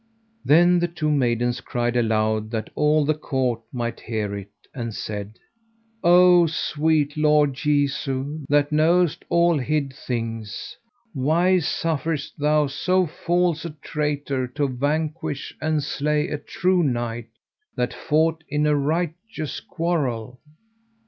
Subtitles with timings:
[0.43, 5.37] Then the two maidens cried aloud that all the court might hear it, and said:
[6.03, 10.75] O sweet Lord Jesu, that knowest all hid things,
[11.13, 17.29] why sufferest Thou so false a traitor to vanquish and slay a true knight
[17.75, 20.39] that fought in a righteous quarrel?